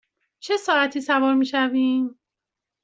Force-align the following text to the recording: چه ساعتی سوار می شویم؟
چه 0.43 0.57
ساعتی 0.57 1.01
سوار 1.01 1.33
می 1.35 1.45
شویم؟ 1.45 2.19